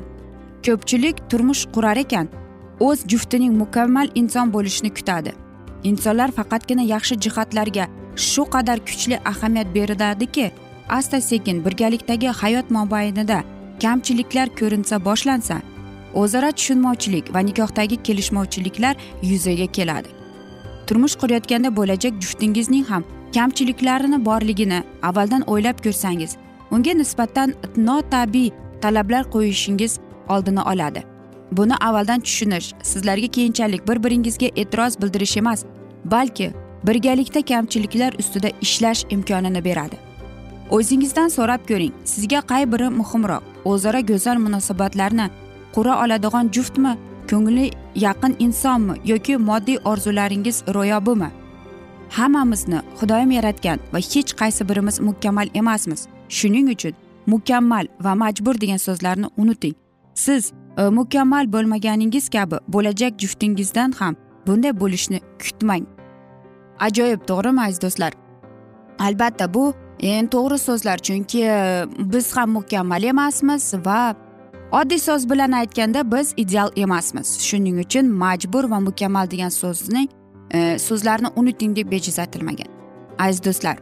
Ko'pchilik 0.67 1.17
turmush 1.31 1.63
qurar 1.75 1.97
ekan 1.97 2.27
o'z 2.81 3.05
juftining 3.09 3.57
mukammal 3.57 4.09
inson 4.15 4.53
bo'lishini 4.53 4.95
kutadi. 4.95 5.33
Insonlar 5.85 6.31
faqatgina 6.31 6.83
yaxshi 6.83 7.15
jihatlarga 7.21 7.87
shu 8.17 8.45
qadar 8.45 8.79
kuchli 8.79 9.19
ahamiyat 9.25 9.75
beriladiki 9.75 10.51
asta 10.89 11.21
sekin 11.21 11.65
birgalikdagi 11.65 12.29
hayot 12.29 12.71
mobaynida 12.71 13.45
kamchiliklar 13.83 14.49
ko'rinsa 14.61 15.05
boshlansa 15.05 15.57
o'zaro 16.15 16.51
tushunmovchilik 16.53 17.35
va 17.35 17.41
nikohdagi 17.41 18.03
kelishmovchiliklar 18.03 18.97
yuzaga 19.23 19.67
keladi. 19.67 20.09
Turmush 20.87 21.17
qurayotganda 21.17 21.77
bo'lajak 21.77 22.15
juftingizning 22.23 22.85
ham 22.85 23.05
kamchiliklarini 23.35 24.25
borligini 24.25 24.83
avvaldan 25.03 25.43
o'ylab 25.53 25.79
ko'rsangiz 25.85 26.37
unga 26.71 26.93
nisbatan 26.93 27.55
notabiiy 27.77 28.51
talablar 28.81 29.25
qo'yishingiz 29.35 29.99
oldini 30.29 30.63
oladi. 30.73 31.14
Buni 31.53 31.77
avvaldan 31.81 32.21
tushunish 32.21 32.75
sizlarga 32.83 33.27
keyinchalik 33.27 33.89
bir 33.89 34.05
biringizga 34.05 34.47
e'tiroz 34.47 35.01
bildirish 35.03 35.37
emas 35.37 35.65
balki 36.05 36.53
birgalikda 36.87 37.43
kamchiliklar 37.43 38.15
ustida 38.19 38.49
ishlash 38.61 39.05
imkonini 39.11 39.65
beradi. 39.65 39.97
O'zingizdan 40.71 41.29
so'rab 41.29 41.63
ko'ring 41.69 41.93
sizga 42.05 42.41
qay 42.41 42.73
biri 42.73 42.89
muhimroq? 43.01 43.43
O'zaro 43.65 44.01
go'zal 44.01 44.39
munosabatlarni 44.47 45.31
qura 45.75 46.05
oladigan 46.05 46.51
juftmi? 46.53 46.97
Ko'ngli 47.31 47.71
yaqin 47.97 48.37
insonmi 48.39 48.95
yoki 49.05 49.37
moddiy 49.37 49.79
orzularingiz 49.85 50.63
ro'yobimi? 50.77 51.31
Hammamizni 52.17 52.81
xudoyim 52.99 53.31
yaratgan 53.31 53.79
va 53.93 53.99
hech 53.99 54.33
qaysi 54.41 54.69
birimiz 54.69 55.01
mukammal 55.01 55.49
emasmiz. 55.55 56.01
Shuning 56.29 56.69
uchun 56.75 56.95
mukammal 57.27 57.87
va 58.01 58.15
majbur 58.15 58.61
degan 58.61 58.77
so'zlarni 58.77 59.27
unuting. 59.37 59.75
Siz 60.15 60.53
Э, 60.79 60.89
mukammal 60.89 61.53
bo'lmaganingiz 61.53 62.29
kabi 62.29 62.57
bo'lajak 62.69 63.19
juftingizdan 63.19 63.93
ham 63.93 64.17
bunday 64.47 64.81
bo'lishni 64.81 65.21
kutmang. 65.43 65.85
Ajoyib 66.81 67.21
to'g'rimi 67.31 67.61
aziz 67.67 67.81
do'stlar? 67.83 68.13
Albatta 68.99 69.55
bu 69.55 69.75
eng 70.01 70.29
to'g'ri 70.35 70.59
so'zlar 70.59 70.99
chunki 70.99 71.41
e, 71.45 71.85
biz 71.99 72.37
ham 72.37 72.51
mukammal 72.51 73.03
emasmiz 73.03 73.75
va 73.87 74.15
oddiy 74.73 74.99
so'z 74.99 75.31
bilan 75.31 75.53
aytganda 75.53 76.13
biz 76.13 76.35
ideal 76.37 76.71
emasmiz. 76.77 77.29
Shuning 77.49 77.79
uchun 77.85 78.07
majbur 78.25 78.71
va 78.71 78.81
mukammal 78.81 79.31
degan 79.31 79.49
so'zni 79.49 80.09
e, 80.51 80.79
so'zlarni 80.79 81.29
unuting 81.37 81.77
deb 81.77 81.91
bejiz 81.91 82.19
aytilmagan 82.19 82.71
aziz 83.19 83.45
do'stlar 83.45 83.77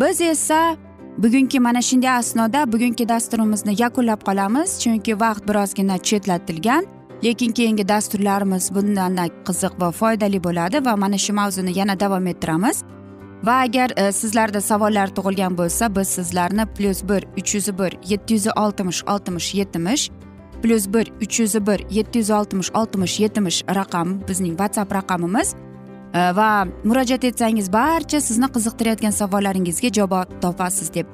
biz 0.00 0.20
esa 0.20 0.76
bugungi 1.22 1.60
mana 1.60 1.82
shunday 1.82 2.10
asnoda 2.10 2.72
bugungi 2.72 3.08
dasturimizni 3.08 3.74
yakunlab 3.82 4.20
qolamiz 4.28 4.70
chunki 4.82 5.20
vaqt 5.20 5.48
birozgina 5.48 5.98
chetlatilgan. 5.98 6.86
Lekin 7.24 7.52
keyingi 7.52 7.88
dasturlarimiz 7.88 8.74
bundanda 8.74 9.24
qiziq 9.46 9.74
va 9.80 9.90
foydali 9.90 10.40
bo'ladi 10.46 10.84
va 10.86 10.96
mana 10.96 11.18
shu 11.18 11.32
mavzuni 11.32 11.78
yana 11.78 12.00
davom 12.00 12.26
ettiramiz. 12.26 12.82
Va 13.44 13.54
agar 13.66 13.90
e, 13.96 14.12
sizlarda 14.12 14.60
savollar 14.60 15.08
tug'ilgan 15.16 15.58
bo'lsa 15.58 15.96
biz 15.96 16.08
sizlarni 16.08 16.64
plyus 16.76 17.02
bir 17.08 17.22
uch 17.40 17.54
yuz 17.54 17.68
bir 17.78 17.92
yetti 18.10 18.34
yuz 18.34 18.46
oltmish 18.56 19.04
oltmish 19.12 19.54
yetmish 19.54 20.10
plyus 20.62 20.84
bir 20.94 21.12
uch 21.24 21.40
yuz 21.40 21.54
bir 21.66 21.80
yetti 21.90 22.18
yuz 22.18 22.30
oltmish 22.30 22.70
oltmish 22.74 23.20
yetmish 23.20 23.58
raqam 23.78 24.08
bizning 24.28 24.54
whatsapp 24.60 24.94
raqamimiz. 24.94 25.54
Э, 26.12 26.32
va 26.34 26.66
murojaat 26.84 27.24
etsangiz 27.24 27.68
barcha 27.72 28.18
sizni 28.20 28.48
qiziqtirayotgan 28.54 29.14
savollaringizga 29.14 29.90
javob 29.98 30.32
topasiz 30.42 30.90
deb 30.94 31.06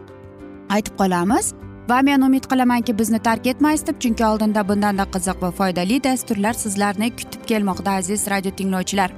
aytib 0.77 0.97
qolamiz. 1.01 1.53
Va 1.91 2.01
men 2.03 2.23
umid 2.27 2.49
qilamanki 2.51 2.95
bizni 2.99 3.19
tark 3.27 3.47
etmaysiz 3.53 3.87
deb 3.89 4.01
chunki 4.03 4.25
oldinda 4.27 4.65
bundanda 4.69 5.05
qiziq 5.17 5.43
va 5.43 5.51
foydali 5.59 5.99
dasturlar 6.07 6.57
sizlarni 6.63 7.11
kutib 7.19 7.45
kelmoqda 7.51 7.99
aziz 8.01 8.27
radio 8.33 8.51
tinglovchilar. 8.61 9.13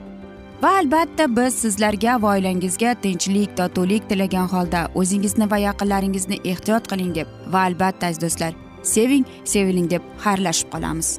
Va 0.63 0.75
albatta 0.81 1.29
biz 1.37 1.55
sizlarga 1.63 2.19
va 2.23 2.35
oilangizga 2.35 2.97
tinchlik 3.05 3.55
totuvlik 3.63 4.11
tilagan 4.11 4.51
holda 4.55 4.83
o'zingizni 4.95 5.51
va 5.51 5.63
yaqinlaringizni 5.69 6.41
ehtiyot 6.45 6.91
qiling 6.91 7.15
deb. 7.21 7.31
Va 7.53 7.65
albatta 7.71 8.11
aziz 8.11 8.23
do'stlar 8.27 8.53
seving 8.83 9.25
seviling 9.55 9.91
deb 9.95 10.03
xayrlashib 10.27 10.75
qolamiz. 10.75 11.19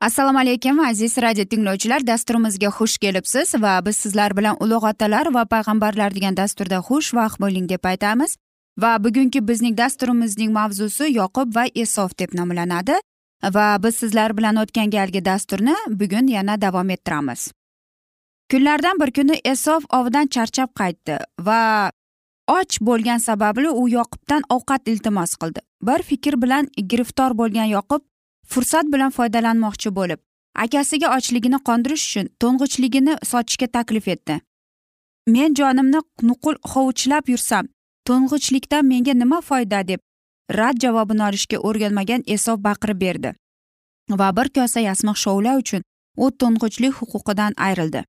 Assalomu 0.00 0.38
alaykum 0.38 0.80
aziz 0.80 1.18
radio 1.18 1.44
tinglovchilar. 1.44 2.06
Dasturimizga 2.06 2.68
xush 2.68 2.98
kelibsiz 2.98 3.54
va 3.62 3.80
biz 3.86 3.96
sizlar 3.96 4.36
bilan 4.36 4.56
ulug' 4.60 4.86
otalar 4.90 5.26
va 5.34 5.44
payg'ambarlar 5.44 6.14
degan 6.14 6.36
dasturda 6.36 6.78
xushvaqt 6.88 7.40
bo'ling 7.40 7.68
deb 7.68 7.84
aytamiz. 7.84 8.36
Va 8.78 8.96
bugungi 9.04 9.40
bizning 9.48 9.76
dasturimizning 9.78 10.52
mavzusi 10.52 11.12
yoqub 11.12 11.54
va 11.56 11.64
esof 11.74 12.18
deb 12.18 12.34
nomlanadi. 12.34 12.96
Va 13.56 13.66
biz 13.82 13.94
sizlar 13.94 14.36
bilan 14.36 14.56
o'tgan 14.56 14.90
galgi 14.90 15.24
dasturni 15.24 15.76
bugun 15.88 16.26
yana 16.26 16.60
davom 16.60 16.90
ettiramiz. 16.90 17.52
Kunlardan 18.50 19.00
bir 19.00 19.10
kuni 19.12 19.40
esof 19.44 19.84
ovdan 19.92 20.26
charchab 20.26 20.70
qaytdi 20.80 21.18
va 21.40 21.90
och 22.48 22.72
bo'lgan 22.80 23.18
sababli 23.18 23.68
u 23.68 23.88
yoqubdan 23.88 24.42
ovqat 24.48 24.88
iltimos 24.88 25.36
qildi. 25.40 25.60
Bir 25.82 26.02
fikr 26.02 26.42
bilan 26.42 26.66
giriftor 26.88 27.38
bo'lgan 27.38 27.68
yoqub 27.76 28.02
fursat 28.52 28.86
bilan 28.92 29.10
foydalanmoqchi 29.16 29.90
bo'lib 29.98 30.20
akasiga 30.64 31.08
ochligini 31.16 31.58
qondirish 31.68 32.04
uchun 32.08 32.26
to'ng'ichligini 32.42 33.14
sotishga 33.30 33.66
taklif 33.76 34.08
etdi. 34.14 34.40
Men 35.34 35.54
jonimni 35.58 36.00
nuqul 36.28 36.56
hovuchlab 36.72 37.24
yursam 37.32 37.68
to'ng'ichlikdan 38.08 38.84
menga 38.92 39.14
nima 39.22 39.40
foyda 39.48 39.80
deb 39.90 40.00
rad 40.58 40.76
javobini 40.84 41.22
olishga 41.28 41.58
o'rganmagan 41.68 42.22
esov 42.36 42.56
baqirib 42.66 43.00
berdi 43.04 43.30
va 44.20 44.28
bir 44.36 44.48
kosa 44.56 44.80
yasmiq 44.88 45.16
shovla 45.24 45.52
uchun 45.62 45.82
u 46.16 46.26
to'ng'ichlik 46.40 46.94
huquqidan 47.00 47.52
ayrildi. 47.66 48.00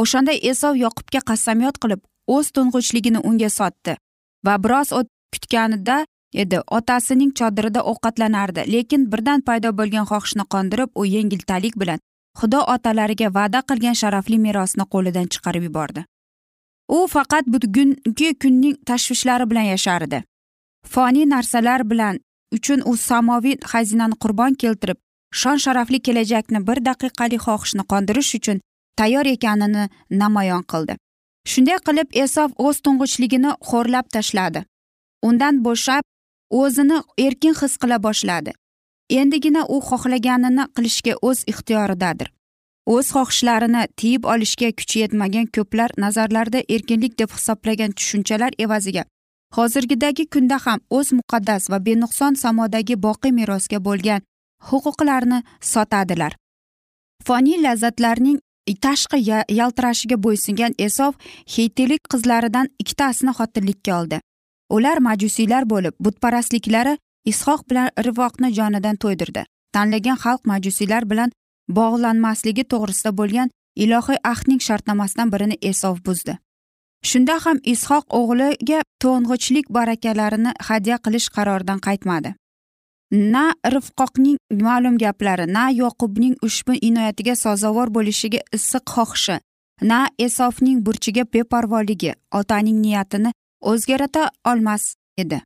O'shanda 0.00 0.32
esov 0.50 0.74
yoqubga 0.84 1.20
qasamyod 1.30 1.76
qilib 1.82 2.00
o'z 2.34 2.46
to'ng'ichligini 2.56 3.20
unga 3.28 3.50
sotdi 3.58 3.96
va 4.46 4.54
biroz 4.64 4.88
o't 4.98 5.08
kutganida 5.34 5.96
edi. 6.34 6.60
Otasining 6.78 7.32
chodirida 7.38 7.80
ovqatlanardi 7.90 8.64
lekin 8.72 9.10
birdan 9.12 9.40
paydo 9.40 9.70
bo'lgan 9.78 10.06
xohishni 10.10 10.44
qondirib 10.54 10.90
u 10.94 11.06
yengiltalik 11.06 11.74
bilan 11.80 11.98
xudo 12.40 12.60
otalariga 12.74 13.28
va'da 13.34 13.60
qilgan 13.68 13.96
sharafli 14.02 14.38
merosni 14.46 14.84
qo'lidan 14.92 15.26
chiqarib 15.32 15.62
yubordi. 15.68 16.04
U 16.96 17.06
faqat 17.14 17.44
bugungi 17.54 18.28
kunning 18.42 18.76
tashvishlari 18.86 19.50
bilan 19.50 19.66
yashardi 19.74 20.22
foniy 20.86 21.28
narsalar 21.28 21.90
bilan 21.90 22.18
uchun 22.52 22.82
u 22.84 22.96
samoviy 22.96 23.56
xazinani 23.72 24.16
qurbon 24.22 24.54
keltirib 24.62 24.98
shon 25.40 25.56
sharafli 25.64 26.00
kelajakni 26.06 26.66
bir 26.68 26.78
daqiqalik 26.88 27.42
xohishni 27.46 27.84
qondirish 27.92 28.34
uchun 28.38 28.60
tayyor 28.96 29.26
ekanini 29.26 29.84
namoyon 30.10 30.62
qildi. 30.72 30.96
Shunday 31.50 31.78
qilib 31.86 32.08
esof 32.24 32.50
o'z 32.66 32.76
to'ng'ichligini 32.84 33.50
xo'rlab 33.68 34.06
tashladi. 34.14 34.64
Undan 35.28 35.54
bo'shab 35.66 36.02
o'zini 36.50 36.98
erkin 37.26 37.54
his 37.60 37.76
qila 37.82 38.02
boshladi. 38.06 38.52
Endigina 39.20 39.62
u 39.74 39.80
xohlaganini 39.88 40.64
qilishga 40.76 41.14
o'z 41.28 41.44
ixtiyoridadir. 41.52 42.28
O'z 42.94 43.06
xohishlarini 43.14 43.82
tiyib 43.98 44.24
olishga 44.32 44.70
kuchi 44.78 45.02
yetmagan 45.02 45.46
ko'plar 45.56 45.90
nazarlarida 46.04 46.60
erkinlik 46.74 47.18
deb 47.18 47.30
hisoblagan 47.36 47.92
tushunchalar 47.98 48.52
evaziga 48.64 49.04
hozirgidagi 49.56 50.26
kunda 50.34 50.58
ham 50.64 50.80
o'z 50.90 51.12
muqaddas 51.18 51.70
va 51.70 51.78
benuqson 51.86 52.34
samodagi 52.42 52.96
boqiy 53.06 53.32
merosga 53.38 53.78
bo'lgan 53.88 54.22
huquqlarini 54.68 55.42
sotadilar. 55.72 56.32
Foniy 57.26 57.58
lazzatlarning 57.66 58.38
tashqi 58.86 59.18
yaltirashiga 59.60 60.16
bo'ysungan 60.24 60.72
esov 60.86 61.12
xeytilik 61.54 62.02
qizlaridan 62.12 62.66
ikkitasini 62.82 63.32
xotinlikka 63.38 64.00
oldi. 64.00 64.20
Ular 64.76 64.98
majusiylar 65.08 65.64
bo'lib 65.72 65.94
butparastliklari 66.04 66.98
ishoq 67.32 67.60
bilan 67.70 67.88
rivoqni 68.06 68.52
jonidan 68.58 68.96
to'ydirdi. 69.02 69.44
Tanlagan 69.74 70.18
xalq 70.24 70.42
majusiylar 70.52 71.04
bilan 71.10 71.32
bog'lanmasligi 71.78 72.64
to'g'risida 72.72 73.10
bo'lgan 73.20 73.50
ilohiy 73.84 74.18
ahdning 74.32 74.60
shartnomasidan 74.68 75.32
birini 75.32 75.56
esov 75.70 75.96
buzdi. 76.06 76.38
Shunda 77.10 77.38
ham 77.44 77.58
ishoq 77.74 78.04
o'g'liga 78.20 78.80
to'ng'ichlik 79.02 79.66
barakalarini 79.76 80.52
hadya 80.68 80.96
qilish 81.04 81.28
qaroridan 81.36 81.78
qaytmadi. 81.86 82.34
Na 83.34 83.44
rifqoqning 83.74 84.36
ma'lum 84.66 84.98
gaplari 85.04 85.46
na 85.56 85.64
yoqubning 85.82 86.34
ushbu 86.46 86.72
inoyatiga 86.88 87.34
sazovor 87.44 87.88
bo'lishiga 87.96 88.40
issiq 88.56 88.84
xohishi 88.94 89.36
na 89.90 89.98
esofning 90.26 90.78
burchiga 90.86 91.24
beparvoligi 91.34 92.12
otaning 92.40 92.78
niyatini 92.84 93.32
o'zgarata 93.60 94.30
olmas 94.50 94.94
edi. 95.18 95.42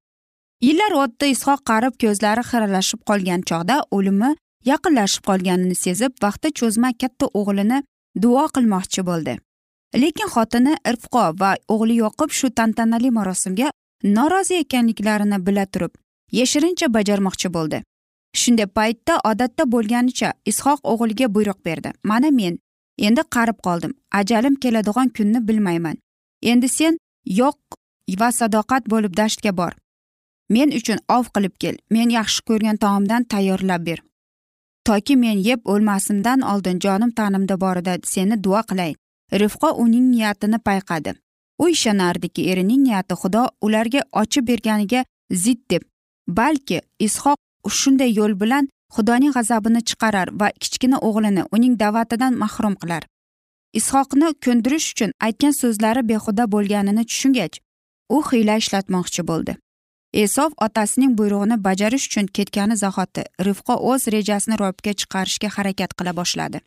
Yillar 0.67 0.93
o'tdi 1.03 1.31
ishoq 1.35 1.61
qarib 1.71 1.95
ko'zlari 2.03 2.43
xiralashib 2.51 3.01
qolgan 3.09 3.41
chog'da 3.51 3.77
o'limi 3.97 4.31
yaqinlashib 4.71 5.25
qolganini 5.31 5.77
sezib 5.85 6.13
vaqti 6.25 6.53
cho'zma 6.61 6.91
katta 7.03 7.27
o'g'lini 7.41 7.83
duo 8.23 8.45
qilmoqchi 8.55 9.07
bo'ldi. 9.11 9.35
Lekin 10.03 10.29
xotini 10.35 10.75
irfqo 10.91 11.25
va 11.41 11.51
o'g'li 11.75 11.97
yoqub 12.05 12.31
shu 12.39 12.51
tantanali 12.59 13.11
marosimga 13.19 13.69
norozi 14.17 14.55
ekanliklarini 14.65 15.39
bila 15.47 15.67
turib 15.67 15.93
yashirincha 16.39 16.87
bajarmoqchi 16.97 17.49
bo'ldi. 17.57 17.83
Shunday 18.41 18.69
paytda 18.79 19.15
odatda 19.31 19.65
bo'lganicha 19.75 20.33
ishoq 20.51 20.81
o'g'liga 20.93 21.27
buyruq 21.35 21.59
berdi. 21.67 21.91
Mana 22.11 22.31
men 22.41 22.59
endi 22.99 23.23
qarib 23.37 23.59
qoldim. 23.67 23.93
Ajalim 24.21 24.55
keladigan 24.63 25.09
kunni 25.17 25.49
bilmayman. 25.49 25.97
Endi 26.43 26.69
sen 26.69 26.99
yo'q 27.41 27.59
va 28.21 28.29
sadoqat 28.39 28.91
bo'lib 28.93 29.13
dashtga 29.21 29.53
bor. 29.61 29.73
Men 30.55 30.73
uchun 30.79 30.99
ov 31.17 31.31
qilib 31.35 31.55
kel 31.63 31.77
men 31.91 32.11
yaxshi 32.19 32.45
ko'rgan 32.49 32.77
taomdan 32.85 33.25
tayyorlab 33.33 33.87
ber. 33.87 34.03
Toki 34.87 35.17
men 35.17 35.39
yeb 35.49 35.61
o'lmasimdan 35.73 36.41
oldin 36.53 36.79
jonim 36.85 37.11
tanimda 37.19 37.57
borida 37.61 37.95
seni 38.05 38.37
duo 38.45 38.61
qilay. 38.71 38.93
Rifqo 39.33 39.71
uning 39.85 40.11
niyatini 40.11 40.59
payqadi. 40.69 41.15
U 41.63 41.69
ishonardiki 41.69 42.51
erining 42.51 42.83
niyati 42.87 43.15
xudo 43.23 43.49
ularga 43.67 44.03
ochib 44.23 44.47
berganiga 44.51 45.05
zid 45.31 45.61
deb. 45.71 45.83
Balki 46.29 46.81
ishoq 47.07 47.39
shunday 47.81 48.13
yo'l 48.19 48.41
bilan 48.41 48.69
xudoning 48.95 49.33
g'azabini 49.37 49.81
chiqarar 49.89 50.29
va 50.41 50.49
kichkina 50.63 50.99
o'g'lini 51.09 51.43
uning 51.57 51.75
da'vatidan 51.83 52.37
mahrum 52.43 52.75
qilar. 52.83 53.03
Ishoqni 53.81 54.29
ko'ndirish 54.45 54.89
uchun 54.93 55.11
aytgan 55.27 55.55
so'zlari 55.61 56.03
behuda 56.11 56.45
bo'lganini 56.55 57.05
tushungach 57.11 57.64
u 58.17 58.19
hiyla 58.29 58.57
ishlatmoqchi 58.63 59.23
bo'ldi. 59.31 59.57
Esov 60.25 60.51
otasining 60.67 61.13
buyrug'ini 61.19 61.57
bajarish 61.67 62.07
uchun 62.09 62.27
ketgani 62.37 62.77
zahoti 62.83 63.23
rifqo 63.47 63.75
o'z 63.91 64.03
rejasini 64.15 64.59
ro'yobga 64.61 64.93
chiqarishga 65.01 65.49
harakat 65.57 65.91
qila 65.99 66.13
boshladi. 66.21 66.61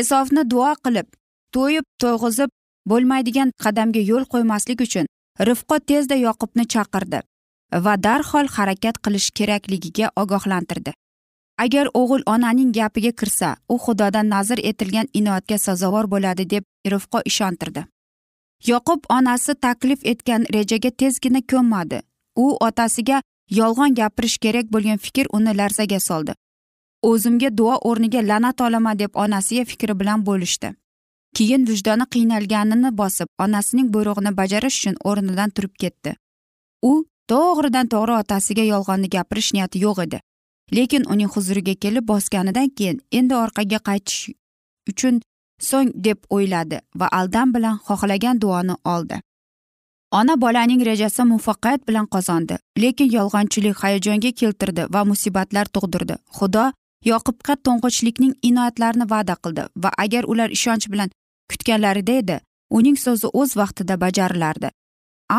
Esovni 0.00 0.42
duo 0.52 0.72
qilib 0.84 1.08
to'yib 1.56 1.86
to'yg'izib 2.02 2.50
bo'lmaydigan 2.90 3.50
qadamga 3.64 4.02
yo'l 4.10 4.24
qo'ymaslik 4.32 4.84
uchun 4.86 5.10
rifqo 5.48 5.78
tezda 5.90 6.16
yoqubni 6.26 6.64
chaqirdi 6.74 7.20
va 7.84 7.94
darhol 8.06 8.46
harakat 8.56 9.00
qilish 9.04 9.30
kerakligiga 9.38 10.10
ogohlantirdi. 10.22 10.92
Agar 11.64 11.86
o'g'il 12.00 12.22
onaning 12.34 12.70
gapiga 12.78 13.12
kirsa 13.20 13.56
u 13.68 13.76
xudodan 13.84 14.28
nazr 14.34 14.58
etilgan 14.70 15.08
inoatga 15.20 15.58
sazovor 15.66 16.06
bo'ladi 16.14 16.44
deb 16.54 16.64
rifqo 16.94 17.20
ishontirdi. 17.30 17.84
Yoqub 18.66 19.04
onasi 19.08 19.54
taklif 19.54 20.06
etgan 20.12 20.46
rejaga 20.54 20.90
tezgina 20.90 21.40
ko'nmadi. 21.52 22.02
U 22.36 22.46
otasiga 22.66 23.22
yolg'on 23.50 23.94
gapirish 23.94 24.38
kerak 24.38 24.66
bo'lgan 24.72 24.98
fikr 24.98 25.26
uni 25.36 25.56
larzaga 25.58 26.00
soldi. 26.00 26.34
O'zimga 27.02 27.50
duo 27.58 27.74
o'rniga 27.90 28.22
la'nat 28.30 28.60
olaman 28.60 28.98
deb 28.98 29.12
onasiga 29.14 29.64
fikri 29.64 29.98
bilan 30.00 30.26
bo'lishdi. 30.26 30.74
Keyin 31.36 31.66
vijdoni 31.68 32.06
qiynalganini 32.14 32.90
bosib 33.00 33.28
onasining 33.44 33.88
buyrug'ini 33.94 34.36
bajarish 34.40 34.78
uchun 34.80 34.96
o'rnidan 35.04 35.50
turib 35.50 35.74
ketdi. 35.82 36.14
U 36.90 36.92
to'g'ridan 37.32 37.86
to'g'ri 37.94 38.14
otasiga 38.22 38.64
yolg'onni 38.72 39.08
gapirish 39.16 39.50
niyati 39.54 39.82
yo'q 39.86 40.02
edi. 40.06 40.20
Lekin 40.76 41.04
uning 41.12 41.30
huzuriga 41.34 41.74
kelib 41.74 42.08
bosganidan 42.12 42.68
keyin 42.78 43.02
endi 43.18 43.34
orqaga 43.34 43.78
qaytish 43.88 44.20
uchun 44.90 45.20
so'ng 45.68 45.90
deb 46.06 46.18
o'yladi 46.36 46.78
va 47.00 47.08
aldam 47.18 47.54
bilan 47.54 47.76
xohlagan 47.86 48.40
duoni 48.42 48.74
oldi. 48.94 49.20
Ona 50.18 50.34
bolaning 50.40 50.82
rejasi 50.90 51.22
muvaffaqiyat 51.30 51.88
bilan 51.88 52.06
qozondi 52.14 52.58
lekin 52.82 53.08
yolg'onchilik 53.16 53.76
hayajonga 53.82 54.32
keltirdi 54.40 54.82
va 54.94 55.04
musibatlar 55.10 55.66
tug'dirdi. 55.74 56.16
Xudo 56.38 56.64
yoqubga 57.10 57.54
to'ng'ichlikning 57.66 58.34
inoyatlarini 58.48 59.06
va'da 59.14 59.34
qildi 59.44 59.62
va 59.82 59.90
agar 60.04 60.24
ular 60.32 60.50
ishonch 60.58 60.86
bilan 60.92 61.10
kutganlarida 61.50 62.12
edi 62.22 62.36
uning 62.78 62.96
so'zi 63.04 63.28
o'z 63.40 63.56
vaqtida 63.60 63.94
bajarilardi 64.04 64.70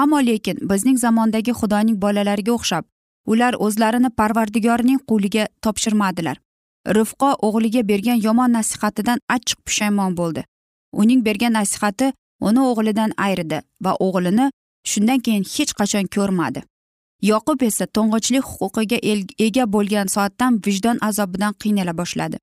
ammo 0.01 0.19
lekin 0.29 0.57
bizning 0.69 0.97
zamondagi 1.05 1.53
xudoning 1.59 1.97
bolalariga 2.05 2.53
o'xshab 2.57 2.85
ular 3.33 3.53
o'zlarini 3.65 4.09
parvardigorning 4.19 4.99
quliga 5.09 5.47
topshirmadilar. 5.63 6.37
Rifqo 6.87 7.29
o'g'liga 7.47 7.87
bergan 7.87 8.19
yomon 8.27 8.51
nasihatidan 8.53 9.19
achchiq 9.35 9.59
pushaymon 9.65 10.17
bo'ldi. 10.17 10.43
Uning 10.91 11.25
bergan 11.25 11.53
nasihati 11.53 12.13
uni 12.47 12.59
o'g'lidan 12.59 13.11
ayridi 13.17 13.61
va 13.83 13.91
o'g'lini 14.05 14.51
shundan 14.91 15.19
keyin 15.25 15.43
hech 15.53 15.73
qachon 15.79 16.05
ko'rmadi. 16.15 16.63
Yoqub 17.31 17.61
esa 17.69 17.85
to'ng'ichlik 17.95 18.45
huquqiga 18.53 18.97
ega 19.45 19.65
bo'lgan 19.75 20.07
soatdan 20.15 20.59
vijdon 20.65 20.97
azobidan 21.07 21.53
qiynala 21.61 21.93
boshladi. 21.99 22.37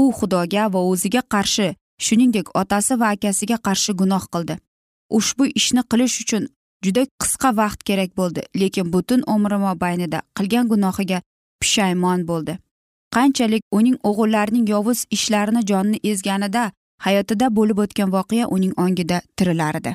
U 0.00 0.02
xudoga 0.18 0.64
va 0.74 0.80
o'ziga 0.90 1.22
qarshi 1.34 1.66
shuningdek 2.04 2.46
otasi 2.60 2.94
va 3.00 3.06
akasiga 3.14 3.56
qarshi 3.66 3.92
gunoh 4.00 4.24
qildi. 4.32 4.54
Ushbu 5.18 5.44
ishni 5.60 5.82
qilish 5.90 6.16
uchun 6.22 6.42
juda 6.84 7.02
qisqa 7.20 7.50
vaqt 7.60 7.80
kerak 7.88 8.10
bo'ldi 8.20 8.42
lekin 8.60 8.86
butun 8.94 9.20
umri 9.34 9.58
mobaynida 9.66 10.18
qilgan 10.36 10.68
gunohiga 10.72 11.18
pushaymon 11.60 12.20
bo'ldi. 12.30 12.54
Qanchalik 13.16 13.62
uning 13.78 13.96
o'g'illarining 14.08 14.66
yovuz 14.74 15.04
ishlarini 15.16 15.62
jonni 15.70 15.98
ezganida 16.10 16.64
hayotida 17.06 17.46
bo'lib 17.58 17.78
o'tgan 17.84 18.10
voqea 18.16 18.46
uning 18.56 18.72
ongida 18.84 19.20
tirilardi. 19.36 19.94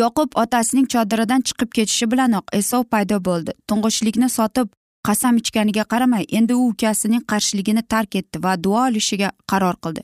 Yoqub 0.00 0.30
otasining 0.42 0.86
chodiridan 0.92 1.42
chiqib 1.48 1.70
ketishi 1.76 2.06
bilanoq 2.12 2.56
esov 2.60 2.82
paydo 2.92 3.18
bo'ldi. 3.28 3.52
To'ng'ichlikni 3.68 4.28
sotib 4.36 4.68
qasam 5.08 5.36
ichganiga 5.42 5.84
qaramay 5.92 6.24
endi 6.38 6.54
u 6.54 6.64
ukasining 6.72 7.22
qarshiligini 7.32 7.82
tark 7.92 8.16
etdi 8.20 8.42
va 8.44 8.52
duo 8.64 8.80
olishiga 8.88 9.30
qaror 9.52 9.76
qildi. 9.84 10.02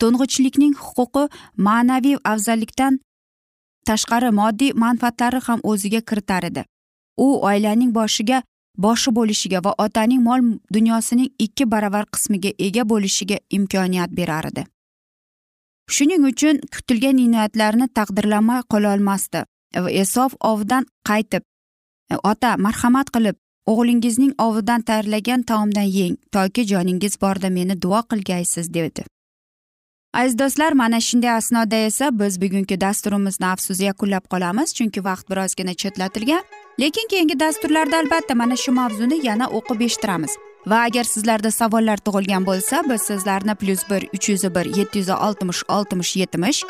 To'ng'ichlikning 0.00 0.74
huquqi 0.86 1.24
ma'naviy 1.66 2.16
afzallikdan 2.32 3.00
tashqari 3.88 4.30
moddiy 4.40 4.72
manfaatlari 4.84 5.40
ham 5.46 5.60
o'ziga 5.70 6.00
kiritar 6.08 6.42
edi. 6.50 6.64
U 7.26 7.26
oilaning 7.50 7.94
boshiga 7.98 8.42
boshi 8.78 9.10
bo'lishiga 9.10 9.60
va 9.64 9.74
otaning 9.78 10.22
mol 10.22 10.40
dunyosining 10.72 11.30
ikki 11.38 11.70
baravar 11.70 12.04
qismiga 12.14 12.50
ega 12.58 12.82
bo'lishiga 12.92 13.38
imkoniyat 13.50 14.10
berar 14.16 14.44
edi. 14.50 14.64
Shuning 15.90 16.24
uchun 16.30 16.60
kutilgan 16.74 17.18
inoyatlarni 17.18 17.88
taqdirlamay 17.98 18.62
qololmasdi 18.72 19.44
esof 20.02 20.34
ovdan 20.40 20.86
qaytib 21.08 21.42
e, 22.10 22.16
ota 22.30 22.56
marhamat 22.56 23.10
qilib 23.14 23.36
o'g'lingizning 23.72 24.32
ovidan 24.38 24.82
tayyorlagan 24.82 25.42
taomdan 25.42 25.88
yeng 25.98 26.16
toki 26.32 26.66
joningiz 26.72 27.20
borda 27.20 27.50
meni 27.50 27.82
duo 27.82 28.00
qilgaysiz 28.10 28.74
dedi. 28.74 29.04
Aziz 30.14 30.38
do'stlar 30.38 30.72
mana 30.72 31.00
shunday 31.00 31.30
asnoda 31.30 31.76
esa 31.76 32.18
biz 32.18 32.40
bugungi 32.40 32.80
dasturimizni 32.80 33.46
afsus 33.46 33.80
yakunlab 33.80 34.24
qolamiz 34.32 34.74
chunki 34.76 35.04
vaqt 35.04 35.30
birozgina 35.30 35.74
chetlatilgan. 35.74 36.44
Lekin 36.80 37.08
keyingi 37.08 37.40
dasturlarda 37.40 37.98
albatta 37.98 38.34
mana 38.34 38.56
shu 38.56 38.72
mavzuni 38.72 39.26
yana 39.26 39.46
o'qib 39.46 39.80
eshittiramiz. 39.80 40.36
Va 40.66 40.78
agar 40.88 41.04
sizlarda 41.04 41.50
savollar 41.50 41.98
tug'ilgan 42.06 42.46
bo'lsa 42.46 42.82
biz 42.90 43.02
sizlarni 43.02 43.54
plyus 43.54 43.82
bir 43.90 44.08
uch 44.14 44.28
yuz 44.28 44.44
bir 44.54 44.66
yetti 44.78 44.98
yuz 44.98 45.10
oltmish 45.10 45.62
oltmish 45.68 46.16
yetmish 46.16 46.64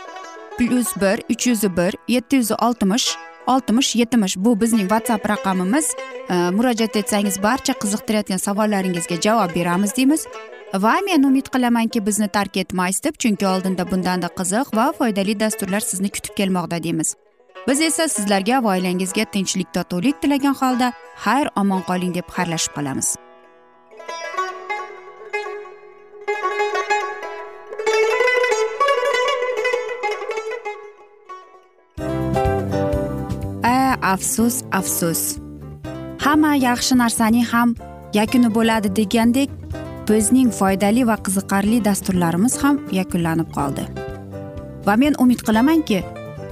plyus 0.58 0.96
bir 1.02 1.22
uch 1.32 1.46
yuz 1.46 1.62
bir 1.62 1.92
yetti 2.08 2.36
yuz 2.36 2.50
oltmish 2.50 3.16
oltmish 3.46 3.96
yetmish 3.96 4.36
bu 4.36 4.60
bizning 4.60 4.88
whatsapp 4.88 5.28
raqamimiz. 5.28 5.94
E, 6.30 6.34
murojaat 6.34 6.96
etsangiz 6.96 7.42
barcha 7.42 7.72
qiziqtirayotgan 7.72 8.36
savollaringizga 8.46 9.20
javob 9.20 9.54
beramiz 9.54 9.96
deymiz. 9.96 10.26
Va 10.74 10.94
men 11.06 11.22
umid 11.22 11.46
qilamanki 11.54 12.06
bizni 12.06 12.28
tark 12.28 12.56
etmaysiz 12.56 13.04
deb 13.04 13.14
chunki 13.18 13.46
oldinda 13.46 13.90
bundanda 13.90 14.26
qiziq 14.38 14.76
va 14.76 14.92
foydali 14.98 15.40
dasturlar 15.40 15.80
sizni 15.80 16.08
kutib 16.08 16.34
kelmoqda 16.34 16.82
deymiz. 16.82 17.14
Biz 17.68 17.80
esa 17.80 18.08
sizlarga 18.08 18.62
va 18.64 18.76
oilangizga 18.76 19.24
tinchlik 19.36 19.68
totuvlik 19.76 20.22
tilagan 20.22 20.56
holda 20.62 20.92
xayr 21.24 21.52
omon 21.62 21.82
qoling 21.88 22.12
deb 22.14 22.26
xayrlashib 22.36 22.74
qolamiz. 22.78 23.14
Afsus 34.14 34.62
afsus. 34.70 35.20
Hamma 36.24 36.50
yaxshi 36.56 36.94
narsaning 37.00 37.46
ham 37.52 37.70
yakuni 38.18 38.50
bo'ladi 38.56 38.90
degandek 38.98 39.50
bizning 40.08 40.50
foydali 40.58 41.06
va 41.08 41.16
qiziqarli 41.26 41.78
dasturlarimiz 41.88 42.54
ham 42.62 42.78
yakunlanib 42.98 43.48
qoldi. 43.56 43.84
Va 44.86 44.94
men 45.02 45.16
umid 45.24 45.40
qilamanki 45.48 45.98